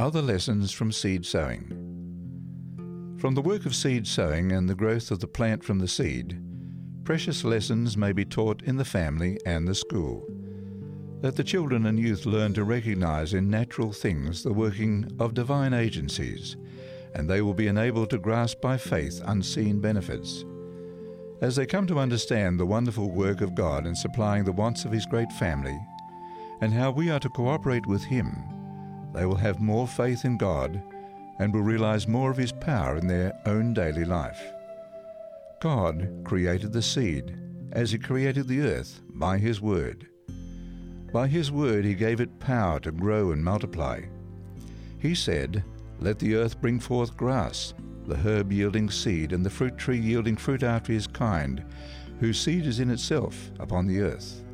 Other 0.00 0.22
lessons 0.22 0.72
from 0.72 0.92
seed 0.92 1.26
sowing. 1.26 1.66
From 3.18 3.34
the 3.34 3.42
work 3.42 3.66
of 3.66 3.74
seed 3.74 4.06
sowing 4.06 4.50
and 4.50 4.66
the 4.66 4.74
growth 4.74 5.10
of 5.10 5.18
the 5.18 5.26
plant 5.26 5.62
from 5.62 5.78
the 5.78 5.86
seed, 5.86 6.40
precious 7.04 7.44
lessons 7.44 7.98
may 7.98 8.12
be 8.12 8.24
taught 8.24 8.62
in 8.62 8.78
the 8.78 8.84
family 8.86 9.38
and 9.44 9.68
the 9.68 9.74
school. 9.74 10.26
Let 11.20 11.36
the 11.36 11.44
children 11.44 11.84
and 11.84 11.98
youth 11.98 12.24
learn 12.24 12.54
to 12.54 12.64
recognize 12.64 13.34
in 13.34 13.50
natural 13.50 13.92
things 13.92 14.42
the 14.42 14.54
working 14.54 15.06
of 15.20 15.34
divine 15.34 15.74
agencies, 15.74 16.56
and 17.14 17.28
they 17.28 17.42
will 17.42 17.52
be 17.52 17.66
enabled 17.68 18.08
to 18.08 18.18
grasp 18.18 18.62
by 18.62 18.78
faith 18.78 19.20
unseen 19.26 19.80
benefits. 19.80 20.46
As 21.42 21.56
they 21.56 21.66
come 21.66 21.86
to 21.88 21.98
understand 21.98 22.58
the 22.58 22.64
wonderful 22.64 23.10
work 23.10 23.42
of 23.42 23.54
God 23.54 23.86
in 23.86 23.94
supplying 23.94 24.44
the 24.44 24.52
wants 24.52 24.86
of 24.86 24.92
His 24.92 25.04
great 25.04 25.30
family, 25.32 25.78
and 26.62 26.72
how 26.72 26.90
we 26.90 27.10
are 27.10 27.20
to 27.20 27.28
cooperate 27.28 27.86
with 27.86 28.04
Him, 28.04 28.59
they 29.12 29.26
will 29.26 29.36
have 29.36 29.60
more 29.60 29.86
faith 29.86 30.24
in 30.24 30.36
God 30.36 30.82
and 31.38 31.52
will 31.52 31.62
realize 31.62 32.06
more 32.06 32.30
of 32.30 32.36
His 32.36 32.52
power 32.52 32.96
in 32.96 33.06
their 33.06 33.38
own 33.46 33.72
daily 33.74 34.04
life. 34.04 34.40
God 35.60 36.22
created 36.24 36.72
the 36.72 36.82
seed, 36.82 37.36
as 37.72 37.92
He 37.92 37.98
created 37.98 38.46
the 38.46 38.60
earth, 38.60 39.00
by 39.10 39.38
His 39.38 39.60
Word. 39.60 40.06
By 41.12 41.26
His 41.26 41.50
Word 41.50 41.84
He 41.84 41.94
gave 41.94 42.20
it 42.20 42.40
power 42.40 42.78
to 42.80 42.92
grow 42.92 43.32
and 43.32 43.42
multiply. 43.44 44.02
He 44.98 45.14
said, 45.14 45.64
Let 45.98 46.18
the 46.18 46.36
earth 46.36 46.60
bring 46.60 46.78
forth 46.78 47.16
grass, 47.16 47.74
the 48.06 48.16
herb 48.16 48.52
yielding 48.52 48.90
seed, 48.90 49.32
and 49.32 49.44
the 49.44 49.50
fruit 49.50 49.78
tree 49.78 49.98
yielding 49.98 50.36
fruit 50.36 50.62
after 50.62 50.92
his 50.92 51.06
kind, 51.06 51.64
whose 52.20 52.38
seed 52.38 52.66
is 52.66 52.80
in 52.80 52.90
itself 52.90 53.50
upon 53.58 53.86
the 53.86 54.00
earth. 54.00 54.44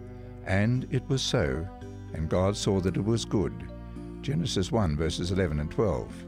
And 0.47 0.87
it 0.93 1.03
was 1.09 1.23
so, 1.23 1.67
and 2.15 2.29
God 2.29 2.57
saw 2.57 2.81
that 2.81 2.97
it 2.97 3.05
was 3.05 3.25
good. 3.25 3.53
Genesis 4.27 4.73
1 4.73 4.97
verses 4.97 5.31
11 5.31 5.61
and 5.61 5.71
12. 5.71 6.27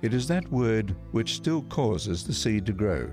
It 0.00 0.14
is 0.14 0.26
that 0.28 0.50
word 0.50 0.96
which 1.10 1.34
still 1.34 1.60
causes 1.64 2.24
the 2.24 2.32
seed 2.32 2.64
to 2.64 2.72
grow. 2.72 3.10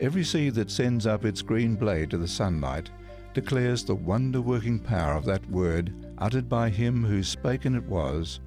Every 0.00 0.22
seed 0.22 0.54
that 0.54 0.70
sends 0.70 1.04
up 1.04 1.24
its 1.24 1.42
green 1.42 1.74
blade 1.74 2.10
to 2.10 2.18
the 2.18 2.28
sunlight 2.28 2.90
declares 3.32 3.82
the 3.82 3.96
wonder 3.96 4.40
working 4.40 4.78
power 4.78 5.14
of 5.14 5.24
that 5.24 5.44
word 5.50 5.92
uttered 6.18 6.48
by 6.48 6.70
him 6.70 7.02
who 7.02 7.24
spake 7.24 7.64
and 7.64 7.74
it 7.74 7.82
was, 7.82 8.38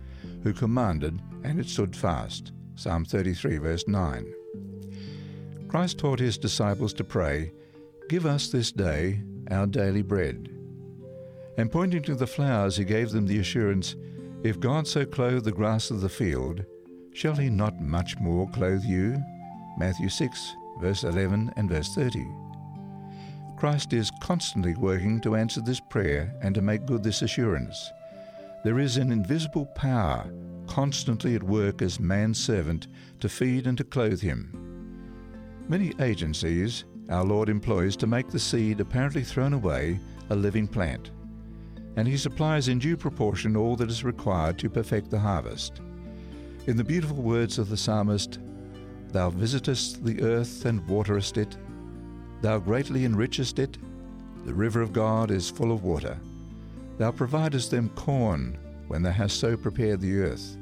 who 0.44 0.54
commanded 0.54 1.22
and 1.44 1.60
it 1.60 1.68
stood 1.68 1.94
fast. 1.94 2.54
Psalm 2.76 3.04
33, 3.04 3.58
verse 3.58 3.86
9. 3.86 4.34
Christ 5.68 5.98
taught 5.98 6.22
his 6.22 6.38
disciples 6.38 6.94
to 6.94 7.04
pray, 7.04 7.52
Give 8.08 8.26
us 8.26 8.48
this 8.48 8.72
day 8.72 9.24
our 9.52 9.68
daily 9.68 10.04
bread. 10.04 10.48
And 11.58 11.70
pointing 11.70 12.04
to 12.04 12.16
the 12.16 12.28
flowers, 12.28 12.78
he 12.78 12.86
gave 12.86 13.10
them 13.10 13.28
the 13.28 13.40
assurance, 13.40 13.98
if 14.44 14.60
God 14.60 14.88
so 14.88 15.06
clothe 15.06 15.44
the 15.44 15.52
grass 15.52 15.90
of 15.90 16.02
the 16.02 16.10
field, 16.10 16.64
shall 17.14 17.36
he 17.36 17.50
not 17.50 17.82
much 17.82 18.18
more 18.20 18.48
clothe 18.50 18.84
you? 18.84 19.22
Matthew 19.78 20.10
6, 20.10 20.56
verse 20.80 21.04
11 21.04 21.54
and 21.58 21.70
verse 21.70 21.94
30. 21.96 22.26
Christ 23.58 23.94
is 23.94 24.12
constantly 24.22 24.76
working 24.76 25.20
to 25.22 25.36
answer 25.36 25.62
this 25.62 25.80
prayer 25.80 26.36
and 26.42 26.54
to 26.54 26.62
make 26.62 26.86
good 26.86 27.04
this 27.04 27.24
assurance. 27.24 27.92
There 28.64 28.80
is 28.80 28.98
an 28.98 29.12
invisible 29.12 29.66
power 29.66 30.32
constantly 30.68 31.34
at 31.34 31.42
work 31.42 31.82
as 31.82 32.00
man's 32.00 32.38
servant 32.38 32.88
to 33.20 33.30
feed 33.30 33.66
and 33.66 33.78
to 33.80 33.84
clothe 33.84 34.22
him. 34.22 34.52
Many 35.68 35.94
agencies 36.00 36.86
our 37.10 37.24
Lord 37.24 37.50
employs 37.50 37.96
to 37.98 38.08
make 38.08 38.30
the 38.30 38.40
seed 38.40 38.82
apparently 38.82 39.24
thrown 39.24 39.54
away 39.54 40.00
a 40.30 40.36
living 40.36 40.68
plant 40.68 41.12
and 41.98 42.08
he 42.08 42.16
supplies 42.16 42.68
in 42.68 42.78
due 42.78 42.96
proportion 42.96 43.58
all 43.58 43.76
that 43.76 43.90
is 43.90 44.04
required 44.04 44.58
to 44.60 44.70
perfect 44.70 45.10
the 45.10 45.20
harvest. 45.20 45.82
In 46.68 46.78
the 46.78 46.84
beautiful 46.84 47.18
words 47.18 47.58
of 47.58 47.70
the 47.70 47.78
psalmist, 47.78 48.40
Thou 49.10 49.32
visitest 49.32 50.06
the 50.06 50.22
earth 50.22 50.66
and 50.66 50.88
waterest 50.88 51.38
it, 51.38 51.58
Thou 52.42 52.60
greatly 52.60 53.04
enrichest 53.04 53.58
it, 53.58 53.78
the 54.46 54.54
river 54.54 54.82
of 54.82 54.94
God 54.94 55.32
is 55.32 55.50
full 55.50 55.72
of 55.72 55.84
water. 55.84 56.18
Thou 57.00 57.12
providest 57.12 57.72
them 57.72 57.90
corn 57.90 58.58
when 58.88 59.02
thou 59.02 59.12
hast 59.12 59.40
so 59.40 59.58
prepared 59.58 60.00
the 60.00 60.20
earth. 60.22 60.56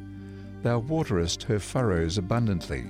Thou 0.64 0.80
waterest 0.80 1.44
her 1.44 1.60
furrows 1.60 2.18
abundantly. 2.18 2.86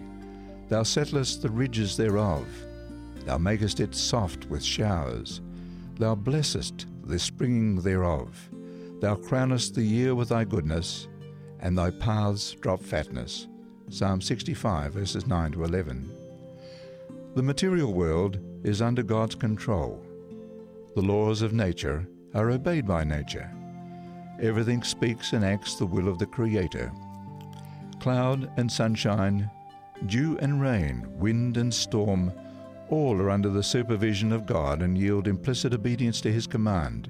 Thou 0.69 0.84
settlest 0.84 1.41
the 1.41 1.50
ridges 1.50 1.97
thereof. 1.97 2.47
Thou 3.25 3.38
makest 3.39 3.79
it 3.79 3.95
soft 3.95 4.45
with 4.50 4.63
showers. 4.63 5.41
Thou 5.97 6.16
blessest 6.16 6.85
the 7.05 7.19
springing 7.19 7.81
thereof. 7.81 8.49
Thou 8.99 9.16
crownest 9.16 9.75
the 9.75 9.83
year 9.83 10.16
with 10.16 10.29
thy 10.29 10.43
goodness, 10.43 11.07
and 11.59 11.77
thy 11.77 11.91
paths 11.91 12.53
drop 12.53 12.81
fatness. 12.81 13.47
Psalm 13.89 14.21
65, 14.21 14.93
verses 14.93 15.27
9 15.27 15.51
to 15.51 15.63
11. 15.63 16.11
The 17.35 17.43
material 17.43 17.93
world 17.93 18.39
is 18.63 18.81
under 18.81 19.03
God's 19.03 19.35
control. 19.35 20.03
The 20.95 21.01
laws 21.01 21.41
of 21.41 21.53
nature 21.53 22.07
are 22.33 22.49
obeyed 22.49 22.88
by 22.88 23.03
nature. 23.03 23.51
Everything 24.41 24.83
speaks 24.83 25.33
and 25.33 25.45
acts 25.45 25.75
the 25.75 25.85
will 25.85 26.07
of 26.07 26.17
the 26.17 26.25
Creator. 26.25 26.91
Cloud 27.99 28.51
and 28.57 28.72
sunshine, 28.72 29.49
dew 30.07 30.37
and 30.39 30.61
rain, 30.61 31.05
wind 31.19 31.57
and 31.57 31.73
storm, 31.73 32.31
all 32.90 33.19
are 33.22 33.29
under 33.29 33.50
the 33.50 33.63
supervision 33.63 34.31
of 34.31 34.46
God 34.46 34.81
and 34.81 34.97
yield 34.97 35.28
implicit 35.28 35.73
obedience 35.73 36.22
to 36.22 36.31
His 36.31 36.47
command. 36.47 37.09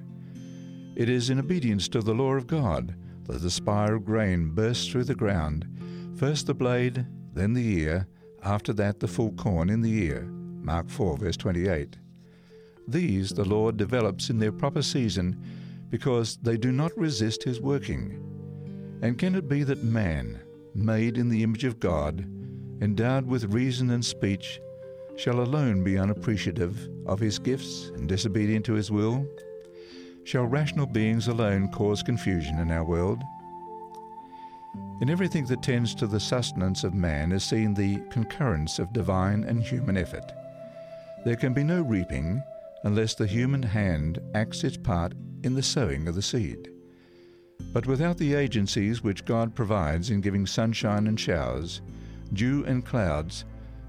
It 0.96 1.10
is 1.10 1.30
in 1.30 1.40
obedience 1.40 1.88
to 1.90 2.02
the 2.02 2.14
law 2.14 2.34
of 2.34 2.48
God 2.48 2.96
that 3.26 3.42
the 3.42 3.52
spire 3.52 3.96
of 3.96 4.06
grain 4.06 4.52
bursts 4.52 4.88
through 4.88 5.04
the 5.04 5.16
ground, 5.16 5.68
first 6.16 6.48
the 6.48 6.54
blade, 6.54 7.06
then 7.34 7.54
the 7.54 7.80
ear, 7.80 8.08
after 8.44 8.72
that 8.74 9.00
the 9.00 9.08
full 9.08 9.32
corn 9.34 9.70
in 9.70 9.82
the 9.82 10.04
ear. 10.04 10.22
Mark 10.62 10.90
4, 10.90 11.18
verse 11.18 11.38
28. 11.38 11.98
These 12.88 13.32
the 13.32 13.44
Lord 13.44 13.78
develops 13.78 14.30
in 14.30 14.40
their 14.40 14.52
proper 14.52 14.82
season 14.82 15.42
because 15.90 16.38
they 16.38 16.58
do 16.58 16.72
not 16.72 16.98
resist 16.98 17.44
His 17.44 17.60
working. 17.60 18.22
And 19.02 19.18
can 19.18 19.36
it 19.36 19.50
be 19.50 19.64
that 19.64 19.84
man, 19.84 20.40
made 20.74 21.18
in 21.18 21.30
the 21.30 21.44
image 21.44 21.64
of 21.64 21.80
God, 21.80 22.22
endowed 22.82 23.26
with 23.26 23.54
reason 23.54 23.90
and 23.90 24.04
speech, 24.04 24.60
shall 25.18 25.40
alone 25.40 25.84
be 25.84 25.98
unappreciative 25.98 26.90
of 27.06 27.20
his 27.20 27.40
gifts 27.40 27.90
and 27.96 28.08
disobedient 28.08 28.66
to 28.66 28.74
his 28.74 28.92
will? 28.92 29.26
Shall 30.24 30.46
rational 30.46 30.86
beings 30.86 31.28
alone 31.28 31.70
cause 31.70 32.04
confusion 32.04 32.60
in 32.60 32.72
our 32.72 32.84
world? 32.84 33.22
In 35.02 35.10
everything 35.10 35.46
that 35.48 35.62
tends 35.62 35.94
to 35.96 36.08
the 36.08 36.20
sustenance 36.20 36.84
of 36.84 36.94
man 36.94 37.32
is 37.32 37.44
seen 37.44 37.74
the 37.74 38.00
concurrence 38.10 38.80
of 38.80 38.94
divine 38.94 39.44
and 39.44 39.62
human 39.62 39.98
effort. 39.98 40.32
There 41.26 41.36
can 41.36 41.54
be 41.54 41.64
no 41.64 41.82
reaping 41.82 42.42
unless 42.84 43.14
the 43.14 43.28
human 43.28 43.64
hand 43.64 44.20
acts 44.34 44.64
its 44.64 44.78
part 44.78 45.14
in 45.44 45.54
the 45.54 45.64
sowing 45.64 46.08
of 46.08 46.16
the 46.16 46.22
seed. 46.22 46.70
But 47.74 47.88
without 47.88 48.18
the 48.18 48.34
agencies 48.34 49.04
which 49.04 49.26
God 49.26 49.56
provides 49.56 50.10
in 50.10 50.22
giving 50.22 50.46
sunshine 50.46 51.08
and 51.08 51.20
showers, 51.20 51.82
dew 52.34 52.64
and 52.66 52.86
clouds, 52.86 53.46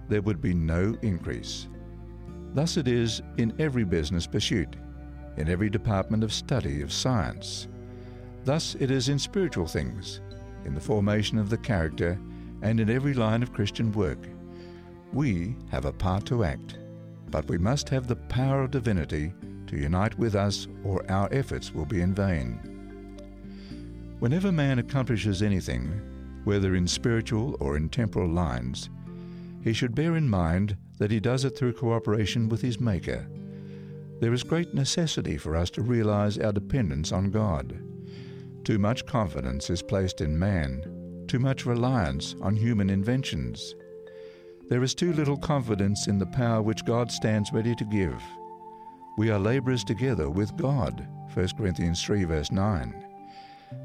there 0.09 0.23
would 0.23 0.41
be 0.41 0.55
no 0.55 0.97
increase. 1.03 1.69
Thus 2.55 2.77
it 2.77 2.89
is 2.89 3.23
in 3.37 3.55
every 3.59 3.85
business 3.85 4.27
pursuit, 4.27 4.77
in 5.37 5.49
every 5.49 5.69
department 5.69 6.25
of 6.25 6.33
study 6.33 6.83
of 6.83 6.93
science. 6.93 7.69
Thus 8.45 8.77
it 8.81 8.91
is 8.91 9.09
in 9.09 9.19
spiritual 9.19 9.67
things, 9.67 10.21
in 10.65 10.75
the 10.75 10.81
formation 10.81 11.39
of 11.39 11.51
the 11.51 11.59
character, 11.59 12.19
and 12.63 12.81
in 12.81 12.89
every 12.89 13.15
line 13.15 13.43
of 13.43 13.53
Christian 13.53 13.93
work. 13.93 14.19
We 15.13 15.57
have 15.71 15.85
a 15.85 15.93
part 15.93 16.25
to 16.27 16.45
act, 16.45 16.79
but 17.31 17.49
we 17.49 17.59
must 17.59 17.89
have 17.91 18.07
the 18.07 18.17
power 18.17 18.63
of 18.63 18.71
divinity 18.71 19.33
to 19.67 19.77
unite 19.77 20.19
with 20.19 20.35
us, 20.35 20.69
or 20.85 21.05
our 21.11 21.29
efforts 21.33 21.75
will 21.75 21.87
be 21.87 22.01
in 22.01 22.15
vain. 22.15 22.59
Whenever 24.19 24.51
man 24.51 24.79
accomplishes 24.79 25.43
anything, 25.43 26.01
whether 26.45 26.75
in 26.75 26.87
spiritual 26.87 27.57
or 27.61 27.77
in 27.77 27.89
temporal 27.89 28.29
lines, 28.29 28.89
he 29.67 29.73
should 29.73 29.97
bear 29.97 30.15
in 30.15 30.29
mind 30.29 30.77
that 30.99 31.11
he 31.11 31.19
does 31.19 31.45
it 31.45 31.59
through 31.59 31.73
cooperation 31.73 32.49
with 32.49 32.63
his 32.63 32.79
Maker. 32.79 33.27
There 34.21 34.33
is 34.33 34.45
great 34.45 34.73
necessity 34.75 35.37
for 35.37 35.57
us 35.57 35.71
to 35.71 35.83
realize 35.83 36.39
our 36.39 36.53
dependence 36.53 37.11
on 37.11 37.33
God. 37.33 37.77
Too 38.63 38.79
much 38.79 39.07
confidence 39.07 39.69
is 39.69 39.83
placed 39.83 40.21
in 40.21 40.39
man, 40.39 41.25
too 41.27 41.41
much 41.41 41.67
reliance 41.67 42.37
on 42.41 42.55
human 42.55 42.89
inventions. 42.89 43.75
There 44.69 44.85
is 44.85 44.95
too 44.95 45.13
little 45.13 45.37
confidence 45.37 46.07
in 46.07 46.21
the 46.21 46.27
power 46.27 46.63
which 46.63 46.85
God 46.85 47.11
stands 47.11 47.53
ready 47.53 47.75
to 47.75 47.85
give. 47.87 48.23
We 49.19 49.31
are 49.31 49.39
laborers 49.41 49.83
together 49.83 50.31
with 50.31 50.57
God, 50.57 51.09
1 51.35 51.49
Corinthians 51.59 52.05
3, 52.05 52.23
verse 52.23 52.53
9. 52.53 53.05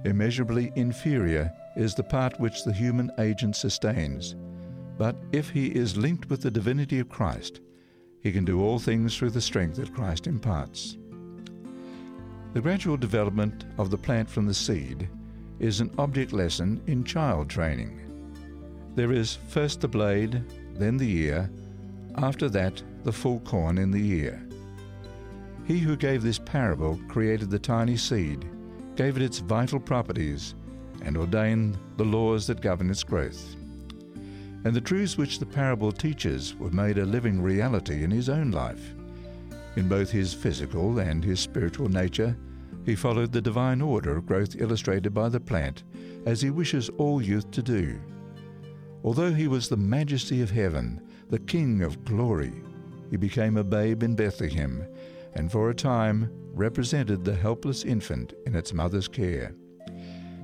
Immeasurably 0.06 0.72
inferior 0.76 1.52
is 1.76 1.96
the 1.96 2.04
part 2.04 2.40
which 2.40 2.66
the 2.66 2.72
human 2.72 3.10
agent 3.18 3.56
sustains 3.56 4.36
but 5.02 5.16
if 5.32 5.50
he 5.50 5.66
is 5.66 5.98
linked 5.98 6.30
with 6.30 6.44
the 6.44 6.52
divinity 6.52 7.00
of 7.00 7.10
Christ, 7.10 7.60
he 8.20 8.32
can 8.32 8.46
do 8.46 8.62
all 8.62 8.78
things 8.78 9.18
through 9.18 9.32
the 9.32 9.42
strength 9.42 9.78
that 9.78 9.96
Christ 9.96 10.28
imparts. 10.28 10.96
The 12.54 12.62
gradual 12.62 12.98
development 12.98 13.66
of 13.80 13.90
the 13.90 13.98
plant 13.98 14.30
from 14.30 14.46
the 14.46 14.54
seed 14.54 15.10
is 15.58 15.82
an 15.82 15.90
object 15.98 16.34
lesson 16.34 16.84
in 16.86 17.04
child 17.04 17.50
training. 17.50 18.00
There 18.94 19.12
is 19.12 19.40
first 19.48 19.82
the 19.82 19.88
blade, 19.88 20.44
then 20.76 20.98
the 20.98 21.12
ear, 21.12 21.50
after 22.18 22.48
that 22.50 22.84
the 23.04 23.12
full 23.12 23.40
corn 23.40 23.80
in 23.80 23.90
the 23.90 24.08
ear. 24.08 24.48
He 25.66 25.80
who 25.80 25.98
gave 25.98 26.22
this 26.22 26.38
parable 26.38 27.00
created 27.08 27.50
the 27.50 27.58
tiny 27.58 27.98
seed, 27.98 28.48
gave 28.96 29.18
it 29.18 29.24
its 29.24 29.40
vital 29.40 29.80
properties, 29.80 30.54
and 31.02 31.18
ordained 31.18 31.80
the 31.98 32.06
laws 32.06 32.46
that 32.46 32.62
govern 32.62 32.92
its 32.92 33.04
growth. 33.04 33.56
And 34.64 34.76
the 34.76 34.82
truths 34.82 35.18
which 35.18 35.40
the 35.40 35.46
parable 35.46 35.92
teaches 35.92 36.56
were 36.56 36.70
made 36.70 36.98
a 36.98 37.06
living 37.06 37.42
reality 37.42 38.04
in 38.04 38.12
his 38.12 38.30
own 38.30 38.52
life. 38.52 38.94
In 39.76 39.88
both 39.88 40.12
his 40.12 40.34
physical 40.34 41.00
and 41.00 41.24
his 41.24 41.40
spiritual 41.40 41.90
nature, 41.90 42.36
he 42.86 42.96
followed 42.96 43.32
the 43.32 43.42
divine 43.42 43.82
order 43.82 44.18
of 44.18 44.26
growth 44.26 44.56
illustrated 44.60 45.14
by 45.14 45.30
the 45.30 45.40
plant, 45.40 45.84
as 46.26 46.42
he 46.42 46.50
wishes 46.50 46.90
all 46.98 47.22
youth 47.22 47.50
to 47.52 47.62
do. 47.62 48.00
Although 49.04 49.34
he 49.34 49.48
was 49.48 49.70
the 49.70 49.78
majesty 49.78 50.42
of 50.42 50.52
heaven, 50.52 51.02
the 51.30 51.40
King 51.40 51.82
of 51.82 52.04
glory, 52.06 52.54
he 53.10 53.18
became 53.18 53.58
a 53.58 53.64
babe 53.64 54.04
in 54.04 54.16
Bethlehem, 54.16 54.86
and 55.34 55.52
for 55.52 55.70
a 55.70 55.76
time 55.76 56.30
represented 56.54 57.24
the 57.24 57.36
helpless 57.36 57.84
infant 57.84 58.34
in 58.46 58.56
its 58.56 58.74
mother's 58.74 59.08
care. 59.08 59.56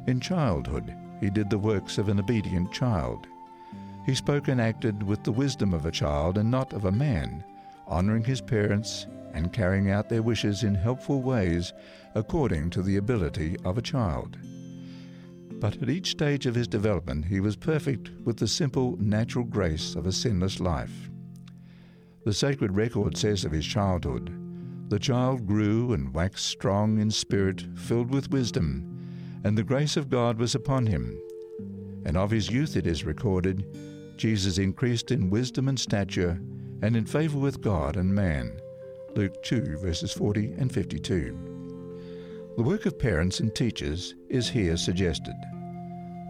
In 0.07 0.19
childhood, 0.19 0.95
he 1.19 1.29
did 1.29 1.49
the 1.49 1.57
works 1.57 1.97
of 1.97 2.09
an 2.09 2.19
obedient 2.19 2.71
child. 2.71 3.27
He 4.07 4.15
spoke 4.15 4.48
and 4.48 4.59
acted 4.59 5.04
with 5.04 5.24
the 5.24 5.31
wisdom 5.31 5.71
of 5.71 5.86
a 5.86 5.92
child 5.92 6.39
and 6.39 6.50
not 6.50 6.74
of 6.74 6.86
a 6.86 6.92
man, 6.92 7.44
honoring 7.86 8.24
his 8.24 8.42
parents 8.42 9.06
and 9.33 9.54
carrying 9.54 9.92
out 9.92 10.09
their 10.09 10.24
wishes 10.24 10.63
in 10.63 10.74
helpful 10.74 11.21
ways 11.21 11.74
according 12.15 12.71
to 12.71 12.81
the 12.81 12.98
ability 12.98 13.57
of 13.63 13.77
a 13.77 13.81
child. 13.83 14.38
But 15.59 15.80
at 15.83 15.89
each 15.89 16.09
stage 16.09 16.48
of 16.48 16.56
his 16.56 16.68
development, 16.68 17.25
he 17.25 17.39
was 17.39 17.56
perfect 17.56 18.09
with 18.24 18.38
the 18.38 18.48
simple, 18.48 18.98
natural 18.98 19.45
grace 19.45 19.94
of 19.94 20.07
a 20.07 20.12
sinless 20.12 20.60
life. 20.60 21.12
The 22.25 22.33
sacred 22.33 22.75
record 22.75 23.15
says 23.15 23.45
of 23.45 23.51
his 23.51 23.65
childhood 23.65 24.33
The 24.89 25.00
child 25.00 25.45
grew 25.45 25.94
and 25.94 26.13
waxed 26.15 26.45
strong 26.45 27.00
in 27.00 27.12
spirit, 27.12 27.65
filled 27.75 28.10
with 28.10 28.31
wisdom 28.31 28.98
and 29.44 29.57
the 29.57 29.63
grace 29.63 29.95
of 29.98 30.10
God 30.10 30.39
was 30.39 30.56
upon 30.56 30.86
him. 30.88 31.18
And 32.06 32.18
of 32.18 32.31
his 32.31 32.50
youth 32.50 32.75
it 32.75 32.88
is 32.88 33.03
recorded, 33.03 33.65
Jesus 34.17 34.57
increased 34.57 35.11
in 35.11 35.29
wisdom 35.29 35.67
and 35.67 35.79
stature, 35.79 36.39
and 36.81 36.95
in 36.95 37.05
favor 37.05 37.37
with 37.37 37.61
God 37.61 37.97
and 37.97 38.13
man. 38.13 38.59
Luke 39.15 39.41
2, 39.43 39.77
verses 39.77 40.11
40 40.11 40.53
and 40.57 40.71
52. 40.71 42.53
The 42.57 42.63
work 42.63 42.85
of 42.85 42.97
parents 42.97 43.39
and 43.39 43.53
teachers 43.53 44.15
is 44.29 44.49
here 44.49 44.77
suggested. 44.77 45.35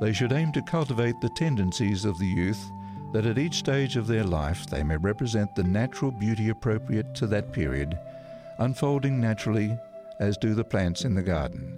They 0.02 0.14
should 0.14 0.34
aim 0.34 0.52
to 0.52 0.62
cultivate 0.62 1.20
the 1.22 1.32
tendencies 1.36 2.06
of 2.06 2.18
the 2.20 2.26
youth 2.26 2.62
that 3.14 3.26
at 3.26 3.38
each 3.38 3.56
stage 3.56 3.96
of 3.96 4.08
their 4.08 4.24
life 4.24 4.70
they 4.70 4.84
may 4.84 4.98
represent 4.98 5.56
the 5.56 5.64
natural 5.64 6.12
beauty 6.12 6.50
appropriate 6.50 7.16
to 7.16 7.28
that 7.28 7.54
period, 7.54 7.98
unfolding 8.60 9.20
naturally 9.20 9.78
as 10.20 10.38
do 10.38 10.54
the 10.54 10.64
plants 10.64 11.06
in 11.06 11.16
the 11.16 11.22
garden. 11.22 11.74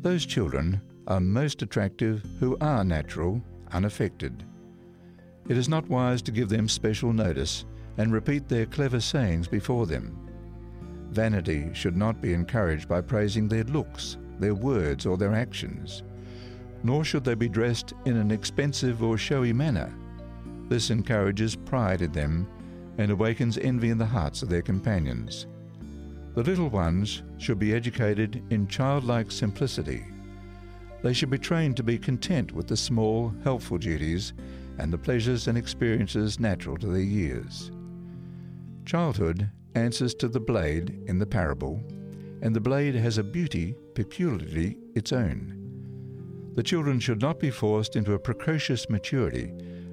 Those 0.00 0.26
children 0.26 0.80
are 1.06 1.20
most 1.20 1.62
attractive 1.62 2.24
who 2.40 2.56
are 2.60 2.84
natural, 2.84 3.40
unaffected. 3.70 4.44
It 5.48 5.56
is 5.56 5.68
not 5.68 5.88
wise 5.88 6.22
to 6.22 6.32
give 6.32 6.48
them 6.48 6.68
special 6.68 7.12
notice 7.12 7.64
and 7.98 8.12
repeat 8.12 8.48
their 8.48 8.66
clever 8.66 9.00
sayings 9.00 9.48
before 9.48 9.86
them. 9.86 10.18
Vanity 11.10 11.70
should 11.74 11.96
not 11.96 12.22
be 12.22 12.32
encouraged 12.32 12.88
by 12.88 13.00
praising 13.00 13.48
their 13.48 13.64
looks, 13.64 14.16
their 14.38 14.54
words, 14.54 15.04
or 15.04 15.16
their 15.16 15.34
actions. 15.34 16.02
Nor 16.82 17.04
should 17.04 17.24
they 17.24 17.34
be 17.34 17.48
dressed 17.48 17.92
in 18.06 18.16
an 18.16 18.30
expensive 18.30 19.02
or 19.02 19.18
showy 19.18 19.52
manner. 19.52 19.92
This 20.68 20.90
encourages 20.90 21.54
pride 21.54 22.02
in 22.02 22.12
them 22.12 22.48
and 22.98 23.10
awakens 23.10 23.58
envy 23.58 23.90
in 23.90 23.98
the 23.98 24.06
hearts 24.06 24.42
of 24.42 24.48
their 24.48 24.62
companions. 24.62 25.46
The 26.34 26.42
little 26.42 26.68
ones 26.68 27.22
should 27.36 27.58
be 27.58 27.74
educated 27.74 28.42
in 28.50 28.66
childlike 28.68 29.30
simplicity. 29.30 30.06
They 31.02 31.12
should 31.12 31.30
be 31.30 31.38
trained 31.38 31.76
to 31.76 31.82
be 31.82 31.98
content 31.98 32.52
with 32.52 32.68
the 32.68 32.76
small, 32.76 33.34
helpful 33.44 33.76
duties 33.76 34.32
and 34.78 34.92
the 34.92 34.98
pleasures 34.98 35.48
and 35.48 35.56
experiences 35.56 36.40
natural 36.40 36.76
to 36.78 36.86
their 36.86 37.00
years. 37.00 37.70
Childhood 38.84 39.50
answers 39.74 40.14
to 40.16 40.28
the 40.28 40.40
blade 40.40 41.02
in 41.06 41.18
the 41.18 41.26
parable, 41.26 41.82
and 42.42 42.54
the 42.54 42.60
blade 42.60 42.94
has 42.94 43.18
a 43.18 43.22
beauty 43.22 43.74
peculiarly 43.94 44.76
its 44.94 45.12
own. 45.12 45.58
The 46.54 46.62
children 46.62 47.00
should 47.00 47.22
not 47.22 47.40
be 47.40 47.50
forced 47.50 47.96
into 47.96 48.12
a 48.14 48.18
precocious 48.18 48.90
maturity, 48.90 49.52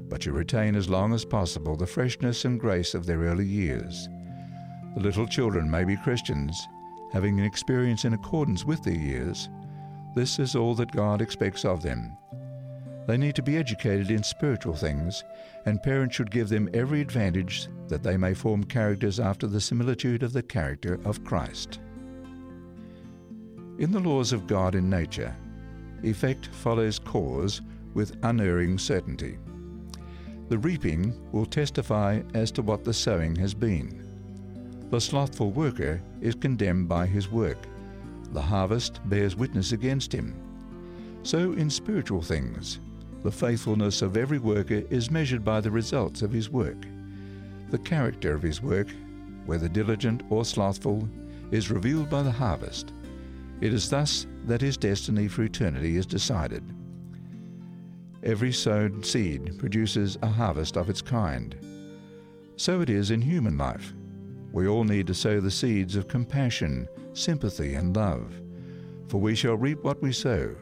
but 0.10 0.24
should 0.24 0.34
retain 0.34 0.76
as 0.76 0.90
long 0.90 1.14
as 1.14 1.24
possible 1.24 1.76
the 1.76 1.88
freshness 1.88 2.44
and 2.46 2.60
grace 2.60 2.94
of 2.94 3.06
their 3.06 3.20
early 3.20 3.46
years. 3.46 4.10
The 4.96 5.02
little 5.02 5.28
children 5.28 5.70
may 5.70 5.84
be 5.84 5.96
Christians, 5.98 6.68
having 7.14 7.40
an 7.40 7.46
experience 7.46 8.06
in 8.06 8.14
accordance 8.14 8.66
with 8.66 8.84
their 8.84 8.96
years. 8.96 9.48
This 10.16 10.40
is 10.40 10.56
all 10.56 10.74
that 10.76 10.92
God 10.92 11.22
expects 11.22 11.64
of 11.64 11.84
them. 11.84 12.18
They 13.10 13.18
need 13.18 13.34
to 13.38 13.42
be 13.42 13.58
educated 13.58 14.12
in 14.12 14.22
spiritual 14.22 14.76
things, 14.76 15.24
and 15.66 15.82
parents 15.82 16.16
should 16.16 16.30
give 16.30 16.48
them 16.48 16.70
every 16.76 17.02
advantage 17.02 17.68
that 17.88 18.04
they 18.04 18.18
may 18.18 18.36
form 18.36 18.64
characters 18.64 19.20
after 19.20 19.48
the 19.48 19.60
similitude 19.60 20.22
of 20.22 20.32
the 20.32 20.44
character 20.44 21.00
of 21.06 21.24
Christ. 21.24 21.80
In 23.80 23.92
the 23.92 24.00
laws 24.00 24.32
of 24.32 24.46
God 24.46 24.76
in 24.76 24.92
nature, 24.92 25.36
effect 26.04 26.50
follows 26.54 27.00
cause 27.00 27.62
with 27.96 28.16
unerring 28.22 28.78
certainty. 28.78 29.40
The 30.50 30.60
reaping 30.60 31.20
will 31.32 31.48
testify 31.48 32.22
as 32.36 32.52
to 32.52 32.62
what 32.62 32.84
the 32.84 32.94
sowing 32.94 33.36
has 33.38 33.56
been. 33.56 34.06
The 34.92 35.02
slothful 35.02 35.50
worker 35.50 36.00
is 36.22 36.36
condemned 36.36 36.88
by 36.88 37.08
his 37.08 37.32
work. 37.32 37.58
The 38.34 38.42
harvest 38.44 39.00
bears 39.10 39.36
witness 39.36 39.72
against 39.72 40.14
him. 40.14 40.36
So, 41.24 41.54
in 41.54 41.72
spiritual 41.72 42.22
things, 42.22 42.80
the 43.24 43.32
faithfulness 43.32 44.02
of 44.02 44.16
every 44.16 44.40
worker 44.40 44.84
is 44.90 45.12
measured 45.12 45.44
by 45.44 45.60
the 45.60 45.72
results 45.72 46.22
of 46.22 46.32
his 46.32 46.50
work. 46.50 46.78
The 47.70 47.80
character 47.80 48.34
of 48.34 48.42
his 48.42 48.62
work, 48.62 48.88
whether 49.46 49.68
diligent 49.68 50.24
or 50.30 50.46
slothful, 50.46 51.08
is 51.52 51.72
revealed 51.72 52.10
by 52.10 52.24
the 52.24 52.32
harvest. 52.32 52.94
It 53.62 53.74
is 53.74 53.90
thus 53.90 54.26
that 54.46 54.62
his 54.62 54.78
destiny 54.78 55.28
for 55.28 55.44
eternity 55.44 55.98
is 55.98 56.06
decided. 56.06 56.64
Every 58.24 58.52
sown 58.52 59.04
seed 59.04 59.58
produces 59.60 60.18
a 60.22 60.28
harvest 60.28 60.78
of 60.78 60.90
its 60.90 61.02
kind. 61.02 61.56
So 62.56 62.82
it 62.82 62.90
is 62.90 63.12
in 63.12 63.22
human 63.22 63.58
life. 63.58 63.94
We 64.52 64.68
all 64.68 64.84
need 64.84 65.08
to 65.08 65.14
sow 65.14 65.40
the 65.40 65.52
seeds 65.52 65.96
of 65.96 66.08
compassion, 66.08 66.88
sympathy, 67.14 67.76
and 67.76 67.96
love, 67.96 68.42
for 69.08 69.20
we 69.20 69.36
shall 69.36 69.56
reap 69.56 69.84
what 69.84 70.02
we 70.02 70.12
sow. 70.12 70.56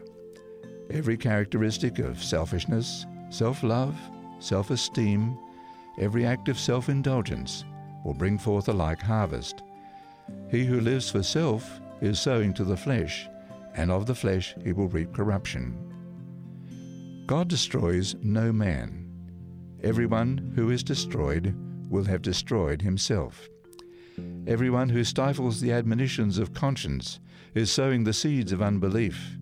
Every 0.90 1.18
characteristic 1.18 2.00
of 2.00 2.24
selfishness, 2.24 3.06
self 3.30 3.62
love, 3.62 3.96
self 4.40 4.72
esteem, 4.72 5.38
every 6.00 6.26
act 6.26 6.48
of 6.48 6.58
self 6.58 6.88
indulgence 6.88 7.66
will 8.06 8.14
bring 8.14 8.38
forth 8.38 8.70
a 8.70 8.74
like 8.74 9.02
harvest. 9.02 9.64
He 10.50 10.66
who 10.66 10.80
lives 10.80 11.10
for 11.10 11.24
self 11.24 11.82
is 12.00 12.20
sowing 12.20 12.54
to 12.54 12.64
the 12.64 12.78
flesh, 12.78 13.28
and 13.76 13.92
of 13.92 14.06
the 14.06 14.16
flesh 14.16 14.56
he 14.64 14.72
will 14.72 14.88
reap 14.88 15.14
corruption. 15.14 15.78
God 17.26 17.50
destroys 17.50 18.16
no 18.24 18.54
man. 18.54 19.12
Everyone 19.84 20.54
who 20.56 20.70
is 20.70 20.84
destroyed 20.84 21.54
will 21.90 22.06
have 22.06 22.22
destroyed 22.22 22.82
himself. 22.82 23.50
Everyone 24.48 24.88
who 24.88 25.04
stifles 25.04 25.60
the 25.60 25.74
admonitions 25.74 26.38
of 26.38 26.54
conscience 26.54 27.20
is 27.54 27.72
sowing 27.72 28.04
the 28.04 28.14
seeds 28.14 28.52
of 28.52 28.62
unbelief, 28.62 29.38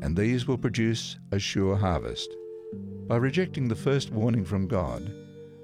and 0.00 0.16
these 0.16 0.46
will 0.46 0.58
produce 0.58 1.18
a 1.32 1.38
sure 1.38 1.76
harvest. 1.76 2.34
By 3.06 3.16
rejecting 3.16 3.68
the 3.68 3.76
first 3.76 4.10
warning 4.10 4.44
from 4.44 4.66
God, 4.66 5.12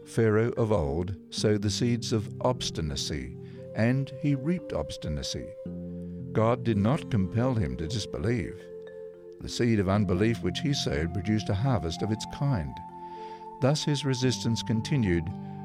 Pharaoh 0.05 0.53
of 0.57 0.73
old 0.73 1.15
sowed 1.31 1.63
the 1.63 1.71
seeds 1.71 2.13
of 2.13 2.29
obstinacy, 2.41 3.37
and 3.75 4.13
he 4.21 4.35
reaped 4.35 4.73
obstinacy. 4.73 5.47
God 6.33 6.65
did 6.65 6.77
not 6.77 7.11
compel 7.11 7.55
him 7.55 7.77
to 7.77 7.87
disbelieve. 7.87 8.61
The 9.41 9.49
seed 9.49 9.81
of 9.81 9.89
unbelief 9.89 10.43
which 10.43 10.61
he 10.61 10.75
sowed 10.75 11.15
produced 11.15 11.49
a 11.49 11.55
harvest 11.55 12.03
of 12.03 12.13
its 12.13 12.27
kind. 12.35 12.75
Thus 13.61 13.85
his 13.85 14.05
resistance 14.05 14.63
continued 14.63 15.25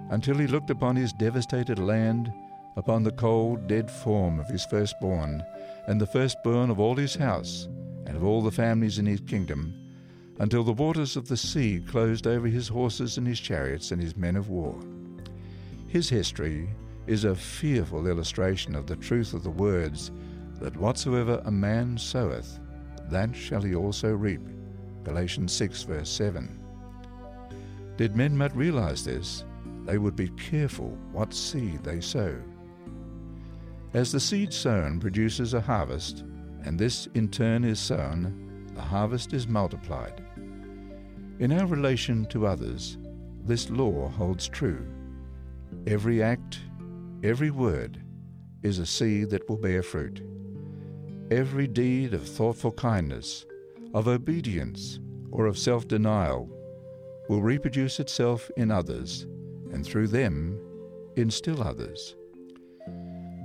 until 0.09 0.37
he 0.37 0.47
looked 0.47 0.69
upon 0.69 0.95
his 0.95 1.13
devastated 1.13 1.79
land 1.79 2.31
upon 2.77 3.03
the 3.03 3.11
cold, 3.11 3.67
dead 3.67 3.89
form 3.89 4.39
of 4.39 4.49
his 4.49 4.65
firstborn, 4.65 5.43
and 5.87 5.99
the 5.99 6.05
firstborn 6.05 6.69
of 6.69 6.79
all 6.79 6.95
his 6.95 7.15
house, 7.15 7.67
and 8.05 8.15
of 8.15 8.23
all 8.23 8.41
the 8.41 8.51
families 8.51 8.99
in 8.99 9.05
his 9.05 9.21
kingdom, 9.21 9.73
until 10.39 10.63
the 10.63 10.73
waters 10.73 11.15
of 11.15 11.27
the 11.27 11.37
sea 11.37 11.79
closed 11.87 12.27
over 12.27 12.47
his 12.47 12.67
horses 12.67 13.17
and 13.17 13.25
his 13.25 13.39
chariots 13.39 13.91
and 13.91 14.01
his 14.01 14.17
men 14.17 14.35
of 14.35 14.49
war. 14.49 14.77
His 15.87 16.09
history 16.09 16.69
is 17.07 17.23
a 17.23 17.35
fearful 17.35 18.07
illustration 18.07 18.75
of 18.75 18.87
the 18.87 18.95
truth 18.95 19.33
of 19.33 19.43
the 19.43 19.49
words 19.49 20.11
that 20.59 20.75
whatsoever 20.77 21.41
a 21.45 21.51
man 21.51 21.97
soweth, 21.97 22.59
that 23.09 23.35
shall 23.35 23.61
he 23.61 23.75
also 23.75 24.11
reap. 24.11 24.41
Galatians 25.03 25.53
6, 25.53 25.83
verse 25.83 26.09
7. 26.09 26.59
Did 27.97 28.15
men 28.15 28.37
but 28.37 28.55
realize 28.55 29.05
this, 29.05 29.45
they 29.85 29.97
would 29.97 30.15
be 30.15 30.29
careful 30.29 30.97
what 31.11 31.33
seed 31.33 31.83
they 31.83 32.01
sow. 32.01 32.35
As 33.93 34.11
the 34.11 34.19
seed 34.19 34.51
sown 34.51 34.99
produces 34.99 35.53
a 35.53 35.61
harvest, 35.61 36.25
and 36.65 36.79
this 36.79 37.07
in 37.13 37.29
turn 37.29 37.63
is 37.63 37.79
sown, 37.79 38.71
the 38.73 38.81
harvest 38.81 39.33
is 39.33 39.47
multiplied. 39.47 40.21
In 41.39 41.51
our 41.51 41.67
relation 41.67 42.25
to 42.27 42.47
others, 42.47 42.97
this 43.43 43.69
law 43.69 44.09
holds 44.09 44.47
true. 44.47 44.85
Every 45.85 46.23
act, 46.23 46.59
every 47.23 47.51
word, 47.51 48.01
is 48.63 48.79
a 48.79 48.85
seed 48.85 49.29
that 49.29 49.47
will 49.47 49.57
bear 49.57 49.83
fruit. 49.83 50.21
Every 51.29 51.67
deed 51.67 52.13
of 52.13 52.27
thoughtful 52.27 52.71
kindness, 52.71 53.45
of 53.93 54.07
obedience, 54.07 54.99
or 55.31 55.45
of 55.45 55.57
self 55.57 55.87
denial 55.87 56.49
will 57.29 57.41
reproduce 57.41 57.99
itself 57.99 58.49
in 58.57 58.71
others, 58.71 59.27
and 59.71 59.85
through 59.85 60.07
them, 60.07 60.59
in 61.15 61.29
still 61.29 61.61
others. 61.61 62.15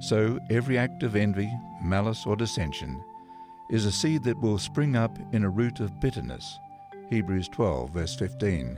So 0.09 0.39
every 0.51 0.79
act 0.79 1.03
of 1.03 1.17
envy, 1.17 1.51
malice, 1.83 2.25
or 2.27 2.37
dissension 2.37 3.03
is 3.71 3.87
a 3.87 3.93
seed 3.93 4.25
that 4.25 4.41
will 4.41 4.59
spring 4.59 4.97
up 4.97 5.17
in 5.33 5.45
a 5.45 5.51
root 5.51 5.81
of 5.81 6.01
bitterness. 6.01 6.59
Hebrews 7.09 7.49
12, 7.49 7.91
verse 7.91 8.17
15, 8.17 8.77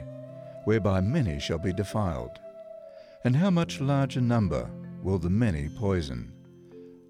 whereby 0.64 1.00
many 1.00 1.40
shall 1.40 1.58
be 1.58 1.72
defiled. 1.72 2.38
And 3.24 3.34
how 3.34 3.50
much 3.50 3.80
larger 3.80 4.20
number 4.20 4.70
will 5.02 5.18
the 5.18 5.30
many 5.30 5.68
poison? 5.68 6.32